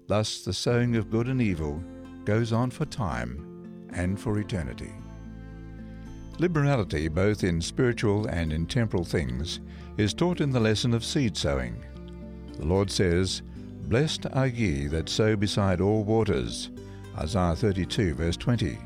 Thus 0.07 0.43
the 0.43 0.53
sowing 0.53 0.95
of 0.95 1.11
good 1.11 1.27
and 1.27 1.41
evil 1.41 1.83
goes 2.25 2.53
on 2.53 2.71
for 2.71 2.85
time 2.85 3.89
and 3.93 4.19
for 4.19 4.39
eternity. 4.39 4.91
Liberality, 6.39 7.07
both 7.09 7.43
in 7.43 7.61
spiritual 7.61 8.27
and 8.27 8.51
in 8.51 8.65
temporal 8.65 9.03
things, 9.03 9.59
is 9.97 10.13
taught 10.13 10.41
in 10.41 10.51
the 10.51 10.59
lesson 10.59 10.93
of 10.93 11.03
seed 11.03 11.37
sowing. 11.37 11.83
The 12.57 12.65
Lord 12.65 12.89
says, 12.89 13.41
Blessed 13.87 14.25
are 14.33 14.47
ye 14.47 14.87
that 14.87 15.09
sow 15.09 15.35
beside 15.35 15.81
all 15.81 16.03
waters. 16.03 16.71
Isaiah 17.17 17.55
32, 17.55 18.15
verse 18.15 18.37
20. 18.37 18.77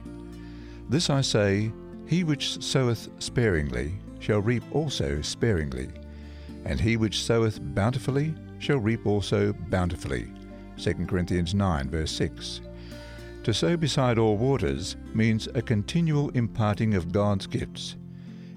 This 0.90 1.10
I 1.10 1.22
say, 1.22 1.72
He 2.06 2.24
which 2.24 2.62
soweth 2.64 3.10
sparingly 3.20 3.94
shall 4.20 4.40
reap 4.40 4.64
also 4.74 5.22
sparingly, 5.22 5.90
and 6.66 6.80
he 6.80 6.98
which 6.98 7.24
soweth 7.24 7.60
bountifully 7.74 8.34
shall 8.60 8.78
reap 8.78 9.06
also 9.06 9.54
bountifully. 9.70 10.28
2 10.78 10.94
Corinthians 11.06 11.54
9, 11.54 11.90
verse 11.90 12.12
6. 12.12 12.62
To 13.44 13.54
sow 13.54 13.78
beside 13.78 14.18
all 14.18 14.38
waters 14.38 14.98
means 15.14 15.48
a 15.56 15.62
continual 15.62 16.30
imparting 16.32 16.96
of 16.96 17.12
God's 17.12 17.48
gifts. 17.48 17.96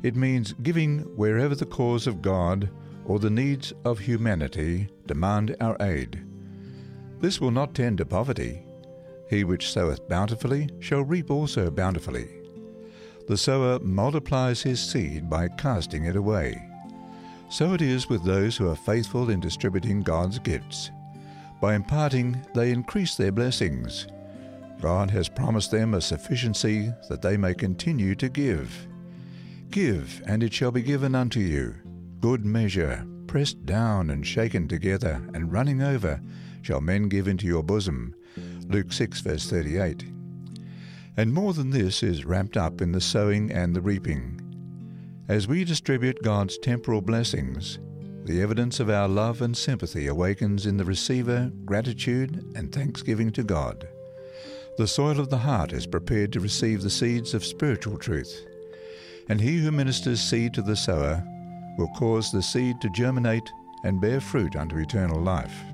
It 0.03 0.17
means 0.17 0.55
giving 0.63 1.01
wherever 1.17 1.55
the 1.55 1.67
cause 1.67 2.07
of 2.07 2.23
God 2.23 2.69
or 3.05 3.19
the 3.19 3.31
needs 3.31 3.73
of 3.85 3.99
humanity 3.99 4.89
demand 5.07 5.55
our 5.61 5.77
aid. 5.81 6.25
This 7.21 7.41
will 7.41 7.51
not 7.51 7.75
tend 7.75 7.99
to 7.99 8.07
poverty. 8.07 8.63
He 9.31 9.45
which 9.45 9.71
soweth 9.71 10.09
bountifully 10.09 10.69
shall 10.81 11.03
reap 11.03 11.31
also 11.31 11.71
bountifully. 11.71 12.29
The 13.29 13.37
sower 13.37 13.79
multiplies 13.79 14.61
his 14.61 14.81
seed 14.81 15.31
by 15.31 15.47
casting 15.47 16.07
it 16.07 16.17
away. 16.17 16.61
So 17.49 17.73
it 17.73 17.81
is 17.81 18.09
with 18.09 18.25
those 18.25 18.57
who 18.57 18.69
are 18.69 18.75
faithful 18.75 19.31
in 19.31 19.39
distributing 19.39 20.03
God's 20.03 20.41
gifts. 20.41 20.91
By 21.61 21.77
imparting, 21.77 22.45
they 22.55 22.73
increase 22.73 23.15
their 23.15 23.31
blessings. 23.31 24.09
God 24.81 25.13
has 25.13 25.29
promised 25.29 25.71
them 25.71 25.95
a 25.95 26.01
sufficiency 26.01 26.93
that 27.09 27.23
they 27.23 27.37
may 27.37 27.55
continue 27.55 28.17
to 28.17 28.29
give. 28.29 28.89
Give, 29.71 30.23
and 30.27 30.43
it 30.43 30.53
shall 30.53 30.73
be 30.73 30.83
given 30.83 31.15
unto 31.15 31.39
you. 31.39 31.77
Good 32.19 32.45
measure, 32.45 33.07
pressed 33.29 33.65
down 33.65 34.11
and 34.11 34.27
shaken 34.27 34.67
together, 34.67 35.23
and 35.35 35.53
running 35.53 35.83
over, 35.83 36.21
shall 36.63 36.81
men 36.81 37.09
give 37.09 37.29
into 37.29 37.47
your 37.47 37.63
bosom. 37.63 38.17
Luke 38.71 38.93
6, 38.93 39.21
verse 39.23 39.51
38. 39.51 40.05
And 41.17 41.35
more 41.35 41.53
than 41.53 41.71
this 41.71 42.05
is 42.05 42.25
wrapped 42.25 42.57
up 42.57 42.81
in 42.81 42.93
the 42.93 43.01
sowing 43.01 43.51
and 43.51 43.75
the 43.75 43.81
reaping. 43.81 44.41
As 45.29 45.49
we 45.49 45.65
distribute 45.65 46.23
God's 46.23 46.57
temporal 46.57 47.01
blessings, 47.01 47.81
the 48.25 48.41
evidence 48.41 48.79
of 48.79 48.89
our 48.89 49.09
love 49.09 49.43
and 49.43 49.57
sympathy 49.57 50.07
awakens 50.07 50.67
in 50.67 50.77
the 50.77 50.85
receiver 50.85 51.51
gratitude 51.65 52.45
and 52.55 52.73
thanksgiving 52.73 53.33
to 53.33 53.43
God. 53.43 53.89
The 54.79 54.87
soil 54.87 55.19
of 55.19 55.31
the 55.31 55.39
heart 55.39 55.73
is 55.73 55.85
prepared 55.85 56.33
to 56.35 56.41
receive 56.41 56.83
the 56.83 56.91
seeds 56.91 57.35
of 57.35 57.45
spiritual 57.45 57.99
truth, 57.99 58.47
and 59.29 59.41
he 59.41 59.59
who 59.59 59.73
ministers 59.73 60.21
seed 60.21 60.55
to 60.55 60.63
the 60.63 60.77
sower 60.77 61.25
will 61.77 61.91
cause 61.99 62.31
the 62.31 62.43
seed 62.43 62.81
to 62.83 62.91
germinate 62.91 63.51
and 63.83 64.01
bear 64.01 64.21
fruit 64.21 64.55
unto 64.55 64.79
eternal 64.79 65.21
life. 65.21 65.65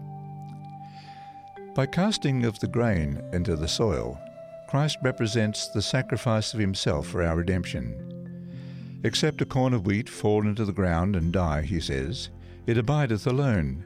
By 1.76 1.84
casting 1.84 2.46
of 2.46 2.58
the 2.58 2.68
grain 2.68 3.22
into 3.34 3.54
the 3.54 3.68
soil, 3.68 4.18
Christ 4.66 4.96
represents 5.02 5.68
the 5.68 5.82
sacrifice 5.82 6.54
of 6.54 6.58
himself 6.58 7.06
for 7.06 7.22
our 7.22 7.36
redemption. 7.36 8.98
Except 9.04 9.42
a 9.42 9.44
corn 9.44 9.74
of 9.74 9.84
wheat 9.84 10.08
fall 10.08 10.46
into 10.46 10.64
the 10.64 10.72
ground 10.72 11.16
and 11.16 11.30
die, 11.30 11.60
he 11.60 11.78
says, 11.78 12.30
it 12.66 12.78
abideth 12.78 13.26
alone. 13.26 13.84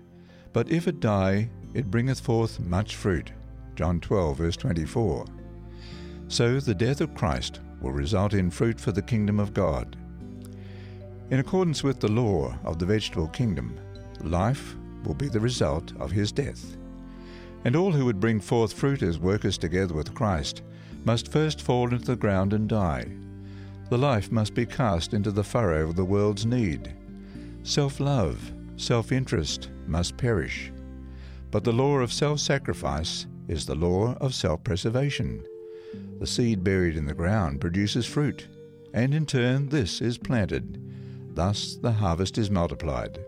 But 0.53 0.71
if 0.71 0.87
it 0.87 1.01
die, 1.01 1.51
it 1.75 1.91
bringeth 1.91 2.21
forth 2.21 2.61
much 2.61 2.95
fruit. 2.95 3.33
John 3.75 3.99
12, 3.99 4.37
verse 4.37 4.57
24. 4.57 5.25
So 6.29 6.61
the 6.61 6.77
death 6.77 7.01
of 7.01 7.17
Christ 7.17 7.59
will 7.81 7.91
result 7.91 8.35
in 8.35 8.53
fruit 8.53 8.79
for 8.79 8.93
the 8.93 9.03
kingdom 9.03 9.41
of 9.41 9.53
God. 9.53 9.97
In 11.33 11.41
accordance 11.41 11.83
with 11.83 11.99
the 11.99 12.07
law 12.07 12.57
of 12.63 12.79
the 12.79 12.87
vegetable 12.87 13.27
kingdom, 13.27 13.77
life 14.21 14.77
will 15.05 15.15
be 15.15 15.29
the 15.29 15.41
result 15.41 15.93
of 15.99 16.13
his 16.13 16.31
death. 16.31 16.77
And 17.64 17.76
all 17.76 17.93
who 17.93 18.05
would 18.07 18.21
bring 18.21 18.40
forth 18.40 18.73
fruit 18.73 19.02
as 19.02 19.19
workers 19.19 19.59
together 19.59 19.95
with 19.95 20.14
Christ 20.14 20.62
must 21.05 21.31
first 21.31 21.61
fall 21.61 21.93
into 21.93 22.07
the 22.07 22.17
ground 22.17 22.52
and 22.52 22.69
die. 22.69 23.07
The 23.90 23.99
life 23.99 24.31
must 24.31 24.55
be 24.55 24.67
cast 24.67 25.14
into 25.14 25.31
the 25.31 25.45
furrow 25.45 25.88
of 25.88 25.97
the 25.97 26.05
world's 26.05 26.47
need. 26.47 26.95
Self 27.62 28.00
love, 28.00 28.52
self 28.76 29.12
interest 29.12 29.69
must 29.87 30.17
perish. 30.17 30.73
But 31.50 31.64
the 31.64 31.73
law 31.73 31.99
of 31.99 32.12
self 32.12 32.40
sacrifice 32.40 33.26
is 33.49 33.67
the 33.67 33.75
law 33.75 34.14
of 34.21 34.35
self 34.35 34.62
preservation. 34.62 35.45
The 36.21 36.26
seed 36.26 36.62
buried 36.62 36.97
in 36.97 37.07
the 37.07 37.14
ground 37.14 37.61
produces 37.61 38.07
fruit, 38.07 38.47
and 38.95 39.12
in 39.12 39.26
turn 39.26 39.69
this 39.69 40.00
is 40.00 40.19
planted. 40.19 40.81
Thus 41.35 41.75
the 41.75 41.93
harvest 41.93 42.38
is 42.38 42.50
multiplied. 42.50 43.19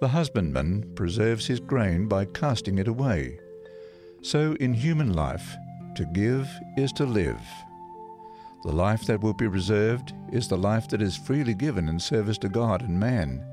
The 0.00 0.08
husbandman 0.08 0.92
preserves 0.94 1.46
his 1.46 1.60
grain 1.60 2.08
by 2.08 2.24
casting 2.24 2.78
it 2.78 2.88
away. 2.88 3.38
So 4.24 4.54
in 4.54 4.72
human 4.72 5.12
life, 5.12 5.54
to 5.96 6.06
give 6.06 6.48
is 6.78 6.92
to 6.94 7.04
live. 7.04 7.42
The 8.62 8.72
life 8.72 9.04
that 9.04 9.20
will 9.20 9.34
be 9.34 9.46
reserved 9.46 10.14
is 10.32 10.48
the 10.48 10.56
life 10.56 10.88
that 10.88 11.02
is 11.02 11.14
freely 11.14 11.52
given 11.52 11.90
in 11.90 12.00
service 12.00 12.38
to 12.38 12.48
God 12.48 12.80
and 12.80 12.98
man. 12.98 13.44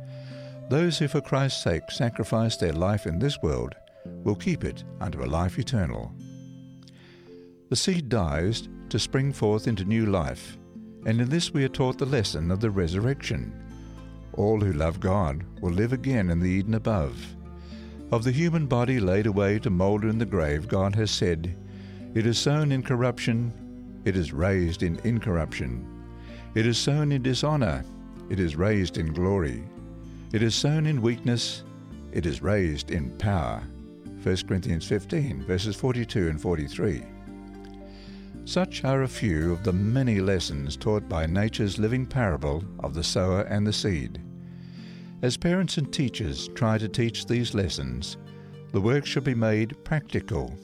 Those 0.70 0.98
who 0.98 1.10
for 1.10 1.20
Christ's 1.20 1.62
sake 1.62 1.92
sacrifice 1.92 2.56
their 2.56 2.72
life 2.72 3.06
in 3.06 3.20
this 3.20 3.42
world 3.44 3.76
will 4.24 4.34
keep 4.34 4.64
it 4.64 4.86
unto 5.02 5.26
a 5.26 5.28
life 5.28 5.60
eternal. 5.60 6.10
The 7.70 7.76
seed 7.76 8.08
dies 8.08 8.70
to 8.88 8.98
spring 8.98 9.34
forth 9.34 9.68
into 9.68 9.84
new 9.84 10.06
life, 10.06 10.58
and 11.06 11.20
in 11.20 11.28
this 11.28 11.54
we 11.54 11.66
are 11.66 11.70
taught 11.70 11.98
the 11.98 12.06
lesson 12.06 12.50
of 12.50 12.62
the 12.62 12.72
resurrection. 12.72 13.54
All 14.36 14.62
who 14.62 14.72
love 14.72 15.02
God 15.02 15.44
will 15.60 15.74
live 15.74 15.92
again 15.92 16.30
in 16.30 16.40
the 16.40 16.50
Eden 16.50 16.76
above. 16.76 17.18
Of 18.12 18.26
the 18.26 18.32
human 18.32 18.66
body 18.66 19.00
laid 19.00 19.26
away 19.26 19.58
to 19.60 19.70
moulder 19.70 20.10
in 20.10 20.18
the 20.18 20.26
grave, 20.26 20.68
God 20.68 20.96
has 20.96 21.10
said, 21.10 21.56
It 22.14 22.26
is 22.26 22.38
sown 22.38 22.74
in 22.74 22.84
corruption, 22.84 23.54
it 24.04 24.18
is 24.18 24.34
raised 24.34 24.84
in 24.84 25.00
incorruption. 25.06 25.88
It 26.54 26.66
is 26.66 26.78
sown 26.78 27.14
in 27.14 27.22
dishonor, 27.22 27.86
it 28.30 28.38
is 28.38 28.58
raised 28.58 28.98
in 28.98 29.14
glory. 29.14 29.64
It 30.34 30.44
is 30.44 30.54
sown 30.54 30.88
in 30.88 31.02
weakness, 31.02 31.64
it 32.12 32.26
is 32.26 32.42
raised 32.42 32.92
in 32.92 33.12
power. 33.18 33.64
1 34.24 34.38
Corinthians 34.46 34.86
15, 34.86 35.46
verses 35.46 35.78
42 35.78 36.28
and 36.28 36.42
43. 36.42 37.04
Such 38.44 38.84
are 38.84 39.04
a 39.04 39.08
few 39.08 39.54
of 39.54 39.64
the 39.64 39.72
many 39.72 40.20
lessons 40.20 40.76
taught 40.76 41.08
by 41.08 41.28
nature's 41.28 41.80
living 41.80 42.06
parable 42.06 42.62
of 42.82 42.94
the 42.94 43.04
sower 43.06 43.44
and 43.44 43.66
the 43.66 43.72
seed. 43.72 44.22
As 45.22 45.38
parents 45.38 45.78
and 45.78 45.94
teachers 45.94 46.48
try 46.56 46.80
to 46.80 46.90
teach 46.90 47.28
these 47.28 47.54
lessons, 47.54 48.18
the 48.72 48.82
work 48.82 49.06
should 49.06 49.24
be 49.24 49.36
made 49.36 49.84
practical. 49.84 50.56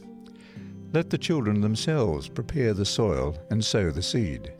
Let 0.94 1.12
the 1.12 1.18
children 1.18 1.62
themselves 1.62 2.28
prepare 2.28 2.74
the 2.74 2.86
soil 2.86 3.38
and 3.52 3.64
sow 3.64 3.92
the 3.92 4.02
seed. 4.02 4.52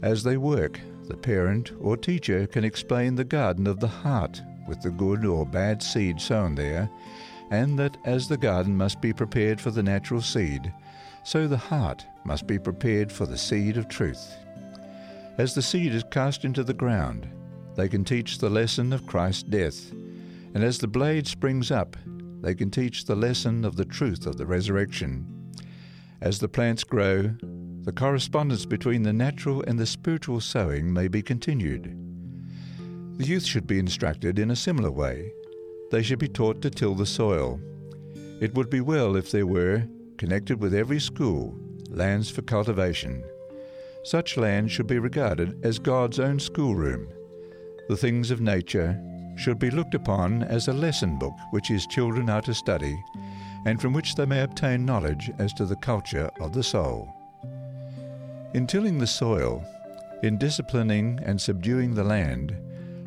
As 0.00 0.22
they 0.22 0.38
work, 0.38 0.80
the 1.08 1.16
parent 1.16 1.72
or 1.78 1.96
teacher 1.96 2.46
can 2.46 2.64
explain 2.64 3.14
the 3.14 3.24
garden 3.24 3.66
of 3.66 3.80
the 3.80 3.88
heart 3.88 4.40
with 4.66 4.80
the 4.80 4.90
good 4.90 5.26
or 5.26 5.44
bad 5.44 5.82
seed 5.82 6.20
sown 6.20 6.54
there 6.54 6.88
and 7.50 7.78
that 7.78 7.98
as 8.06 8.28
the 8.28 8.36
garden 8.36 8.76
must 8.76 9.00
be 9.00 9.12
prepared 9.12 9.60
for 9.60 9.70
the 9.70 9.82
natural 9.82 10.22
seed, 10.22 10.72
so 11.22 11.46
the 11.46 11.56
heart 11.56 12.06
must 12.24 12.46
be 12.46 12.58
prepared 12.58 13.12
for 13.12 13.26
the 13.26 13.38
seed 13.38 13.76
of 13.76 13.88
truth. 13.88 14.36
As 15.36 15.54
the 15.54 15.62
seed 15.62 15.94
is 15.94 16.04
cast 16.10 16.44
into 16.44 16.64
the 16.64 16.74
ground, 16.74 17.28
they 17.78 17.88
can 17.88 18.04
teach 18.04 18.38
the 18.38 18.50
lesson 18.50 18.92
of 18.92 19.06
Christ's 19.06 19.44
death, 19.44 19.92
and 19.92 20.64
as 20.64 20.78
the 20.78 20.88
blade 20.88 21.28
springs 21.28 21.70
up, 21.70 21.96
they 22.42 22.52
can 22.52 22.72
teach 22.72 23.04
the 23.04 23.14
lesson 23.14 23.64
of 23.64 23.76
the 23.76 23.84
truth 23.84 24.26
of 24.26 24.36
the 24.36 24.46
resurrection. 24.46 25.54
As 26.20 26.40
the 26.40 26.48
plants 26.48 26.82
grow, 26.82 27.30
the 27.82 27.92
correspondence 27.92 28.66
between 28.66 29.04
the 29.04 29.12
natural 29.12 29.62
and 29.62 29.78
the 29.78 29.86
spiritual 29.86 30.40
sowing 30.40 30.92
may 30.92 31.06
be 31.06 31.22
continued. 31.22 31.96
The 33.16 33.24
youth 33.24 33.44
should 33.44 33.68
be 33.68 33.78
instructed 33.78 34.40
in 34.40 34.50
a 34.50 34.56
similar 34.56 34.90
way. 34.90 35.30
They 35.92 36.02
should 36.02 36.18
be 36.18 36.26
taught 36.26 36.60
to 36.62 36.70
till 36.70 36.96
the 36.96 37.06
soil. 37.06 37.60
It 38.40 38.54
would 38.54 38.70
be 38.70 38.80
well 38.80 39.14
if 39.14 39.30
there 39.30 39.46
were, 39.46 39.84
connected 40.16 40.60
with 40.60 40.74
every 40.74 40.98
school, 40.98 41.54
lands 41.90 42.28
for 42.28 42.42
cultivation. 42.42 43.22
Such 44.02 44.36
land 44.36 44.72
should 44.72 44.88
be 44.88 44.98
regarded 44.98 45.64
as 45.64 45.78
God's 45.78 46.18
own 46.18 46.40
schoolroom. 46.40 47.12
The 47.88 47.96
things 47.96 48.30
of 48.30 48.42
nature 48.42 49.00
should 49.36 49.58
be 49.58 49.70
looked 49.70 49.94
upon 49.94 50.42
as 50.42 50.68
a 50.68 50.74
lesson 50.74 51.18
book 51.18 51.34
which 51.52 51.68
his 51.68 51.86
children 51.86 52.28
are 52.28 52.42
to 52.42 52.52
study, 52.52 53.02
and 53.64 53.80
from 53.80 53.94
which 53.94 54.14
they 54.14 54.26
may 54.26 54.42
obtain 54.42 54.84
knowledge 54.84 55.30
as 55.38 55.54
to 55.54 55.64
the 55.64 55.76
culture 55.76 56.30
of 56.38 56.52
the 56.52 56.62
soul. 56.62 57.08
In 58.52 58.66
tilling 58.66 58.98
the 58.98 59.06
soil, 59.06 59.64
in 60.22 60.36
disciplining 60.36 61.18
and 61.24 61.40
subduing 61.40 61.94
the 61.94 62.04
land, 62.04 62.54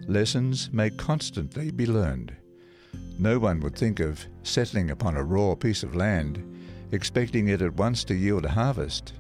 lessons 0.08 0.72
may 0.74 0.90
constantly 0.90 1.70
be 1.70 1.86
learned. 1.86 2.36
No 3.20 3.38
one 3.38 3.60
would 3.60 3.76
think 3.76 4.00
of 4.00 4.26
settling 4.42 4.90
upon 4.90 5.16
a 5.16 5.24
raw 5.24 5.54
piece 5.54 5.84
of 5.84 5.96
land, 5.96 6.44
expecting 6.92 7.50
it 7.50 7.62
at 7.62 7.76
once 7.76 8.04
to 8.06 8.16
yield 8.16 8.46
a 8.46 8.50
harvest. 8.50 9.14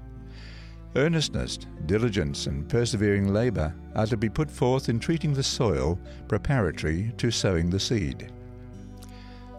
Earnestness, 0.96 1.58
diligence, 1.86 2.48
and 2.48 2.68
persevering 2.68 3.34
labour 3.34 3.74
are 3.96 4.08
to 4.08 4.18
be 4.18 4.30
put 4.30 4.52
forth 4.52 4.90
in 4.90 5.00
treating 5.00 5.34
the 5.34 5.44
soil 5.44 5.98
preparatory 6.28 7.14
to 7.18 7.32
sowing 7.32 7.70
the 7.70 7.80
seed. 7.80 8.30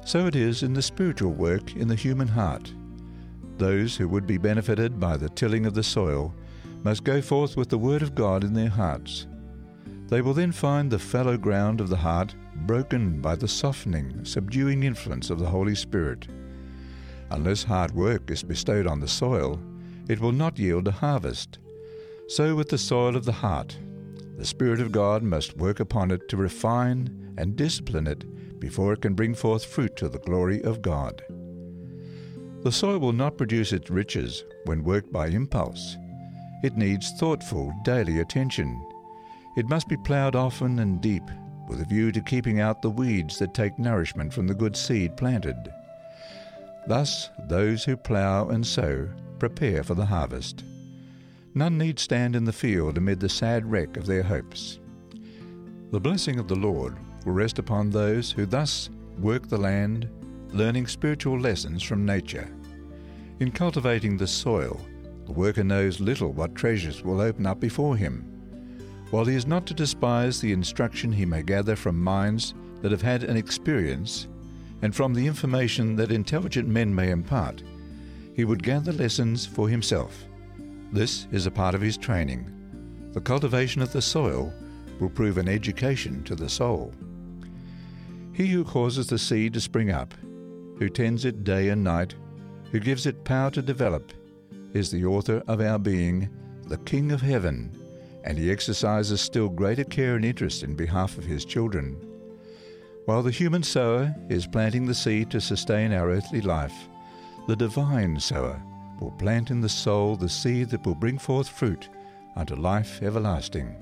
So 0.05 0.27
it 0.27 0.37
is 0.37 0.62
in 0.62 0.75
the 0.75 0.83
spiritual 0.83 1.33
work 1.33 1.75
in 1.75 1.89
the 1.89 1.95
human 1.95 2.29
heart. 2.29 2.73
Those 3.57 3.97
who 3.97 4.09
would 4.09 4.27
be 4.27 4.37
benefited 4.37 5.01
by 5.01 5.17
the 5.17 5.31
tilling 5.31 5.65
of 5.65 5.75
the 5.75 5.83
soil 5.83 6.35
must 6.83 7.05
go 7.05 7.23
forth 7.23 7.57
with 7.57 7.69
the 7.69 7.79
Word 7.79 8.03
of 8.03 8.15
God 8.15 8.45
in 8.45 8.53
their 8.53 8.69
hearts. 8.69 9.27
They 10.09 10.21
will 10.21 10.35
then 10.35 10.53
find 10.53 10.91
the 10.91 10.99
fallow 10.99 11.39
ground 11.39 11.81
of 11.81 11.89
the 11.89 11.97
heart 11.97 12.35
broken 12.67 13.23
by 13.23 13.37
the 13.37 13.49
softening, 13.49 14.25
subduing 14.25 14.83
influence 14.83 15.31
of 15.31 15.39
the 15.39 15.47
Holy 15.47 15.75
Spirit. 15.75 16.27
Unless 17.31 17.62
hard 17.62 17.93
work 17.93 18.31
is 18.31 18.43
bestowed 18.43 18.87
on 18.87 19.01
the 19.01 19.09
soil, 19.09 19.59
it 20.09 20.21
will 20.21 20.33
not 20.33 20.59
yield 20.59 20.89
a 20.89 20.93
harvest. 20.93 21.59
So 22.29 22.55
with 22.55 22.69
the 22.69 22.79
soil 22.79 23.17
of 23.17 23.25
the 23.25 23.33
heart, 23.33 23.77
the 24.39 24.45
Spirit 24.45 24.81
of 24.81 24.93
God 24.93 25.23
must 25.23 25.57
work 25.57 25.81
upon 25.81 26.11
it 26.11 26.29
to 26.29 26.37
refine 26.37 27.35
and 27.37 27.57
discipline 27.57 28.07
it 28.07 28.25
before 28.59 28.93
it 28.93 29.03
can 29.03 29.15
bring 29.15 29.35
forth 29.35 29.65
fruit 29.65 29.97
to 29.97 30.09
the 30.09 30.19
glory 30.19 30.63
of 30.63 30.83
God. 30.83 31.23
The 32.63 32.73
soil 32.73 32.99
will 32.99 33.13
not 33.13 33.37
produce 33.37 33.73
its 33.73 33.91
riches 33.91 34.45
when 34.65 34.85
worked 34.85 35.13
by 35.13 35.27
impulse. 35.27 35.97
It 36.63 36.77
needs 36.77 37.11
thoughtful, 37.19 37.75
daily 37.85 38.21
attention. 38.21 38.81
It 39.57 39.69
must 39.69 39.89
be 39.89 39.97
ploughed 39.97 40.37
often 40.37 40.79
and 40.79 41.01
deep, 41.01 41.25
with 41.69 41.81
a 41.81 41.85
view 41.85 42.13
to 42.13 42.21
keeping 42.21 42.61
out 42.61 42.81
the 42.81 42.91
weeds 42.91 43.38
that 43.38 43.53
take 43.53 43.79
nourishment 43.79 44.33
from 44.33 44.47
the 44.47 44.55
good 44.55 44.77
seed 44.77 45.17
planted. 45.17 45.57
Thus, 46.87 47.31
those 47.49 47.85
who 47.85 47.97
plough 47.97 48.49
and 48.49 48.67
sow 48.67 49.09
prepare 49.42 49.83
for 49.83 49.94
the 49.94 50.07
harvest. 50.07 50.62
None 51.52 51.76
need 51.76 51.98
stand 51.98 52.37
in 52.37 52.44
the 52.44 52.52
field 52.52 52.96
amid 52.96 53.18
the 53.18 53.28
sad 53.28 53.68
wreck 53.68 53.96
of 53.96 54.07
their 54.07 54.22
hopes. 54.22 54.78
The 55.90 55.98
blessing 55.98 56.38
of 56.38 56.46
the 56.46 56.55
Lord 56.55 56.96
will 57.26 57.33
rest 57.33 57.59
upon 57.59 57.90
those 57.90 58.31
who 58.31 58.46
thus 58.46 58.88
work 59.18 59.48
the 59.48 59.59
land, 59.59 60.09
learning 60.52 60.87
spiritual 60.87 61.40
lessons 61.40 61.83
from 61.83 62.07
nature. 62.07 62.48
In 63.40 63.50
cultivating 63.50 64.16
the 64.16 64.28
soil, 64.28 64.81
the 65.26 65.33
worker 65.33 65.64
knows 65.64 65.98
little 65.98 66.33
what 66.33 66.55
treasures 66.55 67.02
will 67.02 67.20
open 67.20 67.44
up 67.44 67.59
before 67.59 67.96
him. 67.96 68.24
While 69.11 69.24
he 69.24 69.35
is 69.35 69.44
not 69.44 69.66
to 69.66 69.74
despise 69.74 70.40
the 70.40 70.52
instruction 70.52 71.11
he 71.11 71.26
may 71.26 71.42
gather 71.42 71.74
from 71.74 72.00
minds 72.00 72.55
that 72.81 72.92
have 72.92 73.02
had 73.02 73.24
an 73.24 73.37
experience, 73.37 74.28
and 74.83 74.94
from 74.94 75.14
the 75.14 75.26
information 75.26 75.96
that 75.96 76.12
intelligent 76.12 76.68
men 76.68 76.94
may 76.94 77.11
impart, 77.11 77.64
he 78.35 78.45
would 78.45 78.62
gather 78.62 78.92
lessons 78.92 79.47
for 79.47 79.68
himself. 79.68 80.25
This 80.92 81.27
is 81.33 81.47
a 81.47 81.51
part 81.51 81.75
of 81.75 81.81
his 81.81 81.97
training. 81.97 82.51
The 83.12 83.21
cultivation 83.21 83.83
of 83.83 83.92
the 83.92 84.03
soil 84.03 84.53
will 85.01 85.11
prove 85.11 85.38
an 85.38 85.49
education 85.49 86.23
to 86.25 86.35
the 86.35 86.49
soul. 86.49 86.92
He 88.33 88.47
who 88.47 88.64
causes 88.64 89.07
the 89.07 89.18
seed 89.18 89.55
to 89.55 89.61
spring 89.61 89.90
up, 89.90 90.14
who 90.79 90.88
tends 90.88 91.25
it 91.25 91.45
day 91.45 91.68
and 91.68 91.85
night, 91.85 92.14
who 92.71 92.81
gives 92.81 93.07
it 93.07 93.25
power 93.25 93.51
to 93.51 93.61
develop, 93.61 94.12
is 94.73 94.90
the 94.90 95.05
author 95.05 95.42
of 95.47 95.61
our 95.61 95.79
being, 95.79 96.31
the 96.66 96.79
King 96.79 97.12
of 97.12 97.21
heaven, 97.21 97.71
and 98.25 98.38
he 98.38 98.51
exercises 98.51 99.21
still 99.21 99.49
greater 99.49 99.85
care 99.85 100.16
and 100.16 100.25
interest 100.25 100.62
in 100.62 100.75
behalf 100.75 101.18
of 101.18 101.25
his 101.25 101.45
children. 101.45 101.97
While 103.05 103.23
the 103.23 103.31
human 103.31 103.62
sower 103.62 104.14
is 104.31 104.47
planting 104.47 104.87
the 104.87 104.95
seed 104.95 105.31
to 105.33 105.40
sustain 105.40 105.92
our 105.92 106.11
earthly 106.11 106.40
life, 106.40 106.88
the 107.46 107.57
divine 107.57 108.18
sower 108.18 108.62
will 109.00 109.11
plant 109.12 109.50
in 109.50 109.61
the 109.61 109.68
soul 109.68 110.16
the 110.16 110.28
seed 110.28 110.70
that 110.70 110.85
will 110.87 110.94
bring 110.94 111.18
forth 111.18 111.48
fruit 111.48 111.88
unto 112.37 112.55
life 112.55 113.02
everlasting. 113.02 113.76